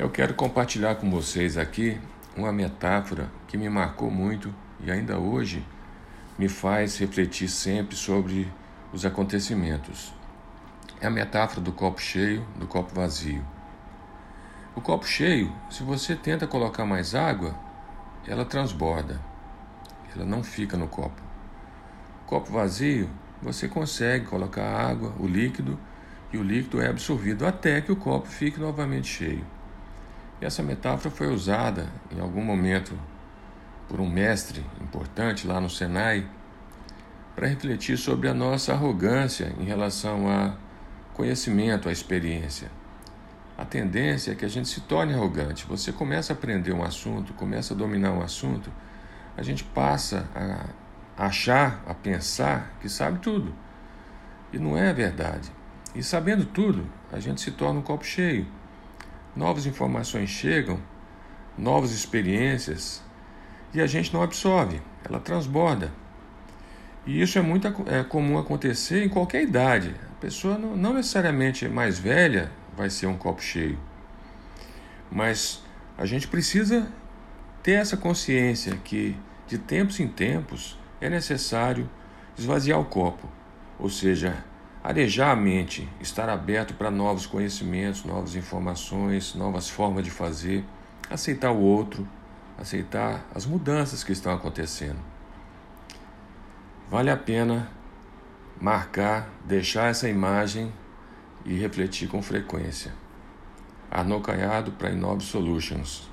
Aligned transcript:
Eu 0.00 0.08
quero 0.08 0.32
compartilhar 0.32 0.94
com 0.94 1.10
vocês 1.10 1.58
aqui 1.58 2.00
uma 2.34 2.50
metáfora 2.50 3.30
que 3.46 3.58
me 3.58 3.68
marcou 3.68 4.10
muito 4.10 4.50
e 4.82 4.90
ainda 4.90 5.18
hoje 5.18 5.62
me 6.38 6.48
faz 6.48 6.96
refletir 6.96 7.50
sempre 7.50 7.94
sobre 7.94 8.50
os 8.94 9.04
acontecimentos. 9.04 10.10
É 11.02 11.06
a 11.06 11.10
metáfora 11.10 11.60
do 11.60 11.70
copo 11.70 12.00
cheio, 12.00 12.42
do 12.56 12.66
copo 12.66 12.94
vazio. 12.94 13.44
O 14.74 14.80
copo 14.80 15.06
cheio, 15.06 15.52
se 15.68 15.82
você 15.82 16.16
tenta 16.16 16.46
colocar 16.46 16.86
mais 16.86 17.14
água, 17.14 17.54
ela 18.26 18.46
transborda, 18.46 19.20
ela 20.16 20.24
não 20.24 20.42
fica 20.42 20.78
no 20.78 20.88
copo. 20.88 21.20
O 22.22 22.26
copo 22.26 22.50
vazio, 22.50 23.10
você 23.42 23.68
consegue 23.68 24.24
colocar 24.24 24.64
água, 24.64 25.12
o 25.20 25.26
líquido, 25.26 25.78
e 26.32 26.38
o 26.38 26.42
líquido 26.42 26.80
é 26.80 26.88
absorvido 26.88 27.46
até 27.46 27.82
que 27.82 27.92
o 27.92 27.96
copo 27.96 28.28
fique 28.28 28.58
novamente 28.58 29.06
cheio. 29.06 29.59
Essa 30.40 30.62
metáfora 30.62 31.14
foi 31.14 31.26
usada 31.26 31.86
em 32.10 32.18
algum 32.18 32.42
momento 32.42 32.98
por 33.86 34.00
um 34.00 34.08
mestre 34.08 34.64
importante 34.80 35.46
lá 35.46 35.60
no 35.60 35.68
Senai 35.68 36.26
para 37.36 37.46
refletir 37.46 37.98
sobre 37.98 38.26
a 38.26 38.32
nossa 38.32 38.72
arrogância 38.72 39.54
em 39.58 39.64
relação 39.64 40.30
a 40.30 40.54
conhecimento, 41.12 41.90
a 41.90 41.92
experiência. 41.92 42.70
A 43.58 43.66
tendência 43.66 44.32
é 44.32 44.34
que 44.34 44.44
a 44.44 44.48
gente 44.48 44.68
se 44.68 44.80
torne 44.80 45.12
arrogante. 45.12 45.66
Você 45.66 45.92
começa 45.92 46.32
a 46.32 46.36
aprender 46.36 46.72
um 46.72 46.82
assunto, 46.82 47.34
começa 47.34 47.74
a 47.74 47.76
dominar 47.76 48.12
um 48.12 48.22
assunto, 48.22 48.72
a 49.36 49.42
gente 49.42 49.62
passa 49.62 50.26
a 50.34 51.26
achar, 51.26 51.82
a 51.86 51.92
pensar 51.92 52.78
que 52.80 52.88
sabe 52.88 53.18
tudo. 53.18 53.54
E 54.50 54.58
não 54.58 54.74
é 54.78 54.90
verdade. 54.94 55.52
E 55.94 56.02
sabendo 56.02 56.46
tudo, 56.46 56.86
a 57.12 57.20
gente 57.20 57.42
se 57.42 57.50
torna 57.50 57.80
um 57.80 57.82
copo 57.82 58.04
cheio 58.06 58.46
novas 59.34 59.66
informações 59.66 60.30
chegam, 60.30 60.78
novas 61.56 61.92
experiências, 61.92 63.02
e 63.72 63.80
a 63.80 63.86
gente 63.86 64.12
não 64.12 64.22
absorve, 64.22 64.80
ela 65.04 65.20
transborda. 65.20 65.92
E 67.06 67.20
isso 67.20 67.38
é 67.38 67.42
muito 67.42 67.66
é 67.86 68.02
comum 68.04 68.38
acontecer 68.38 69.04
em 69.04 69.08
qualquer 69.08 69.42
idade. 69.42 69.94
A 70.12 70.20
pessoa 70.20 70.58
não, 70.58 70.76
não 70.76 70.94
necessariamente 70.94 71.68
mais 71.68 71.98
velha 71.98 72.50
vai 72.76 72.90
ser 72.90 73.06
um 73.06 73.16
copo 73.16 73.42
cheio, 73.42 73.78
mas 75.10 75.62
a 75.96 76.06
gente 76.06 76.28
precisa 76.28 76.90
ter 77.62 77.72
essa 77.72 77.96
consciência 77.96 78.76
que 78.84 79.16
de 79.46 79.58
tempos 79.58 80.00
em 80.00 80.08
tempos 80.08 80.78
é 81.00 81.08
necessário 81.10 81.88
esvaziar 82.38 82.78
o 82.78 82.84
copo, 82.84 83.28
ou 83.78 83.90
seja, 83.90 84.44
arejar 84.82 85.30
a 85.30 85.36
mente, 85.36 85.88
estar 86.00 86.28
aberto 86.28 86.74
para 86.74 86.90
novos 86.90 87.26
conhecimentos, 87.26 88.04
novas 88.04 88.34
informações, 88.34 89.34
novas 89.34 89.68
formas 89.68 90.04
de 90.04 90.10
fazer, 90.10 90.64
aceitar 91.08 91.52
o 91.52 91.60
outro, 91.60 92.08
aceitar 92.58 93.24
as 93.34 93.46
mudanças 93.46 94.02
que 94.02 94.12
estão 94.12 94.32
acontecendo. 94.32 94.98
Vale 96.90 97.10
a 97.10 97.16
pena 97.16 97.70
marcar, 98.60 99.30
deixar 99.44 99.90
essa 99.90 100.08
imagem 100.08 100.72
e 101.44 101.54
refletir 101.56 102.08
com 102.08 102.20
frequência. 102.20 102.92
Arnaud 103.90 104.24
Caiado 104.24 104.72
para 104.72 104.90
Inove 104.90 105.22
Solutions. 105.22 106.09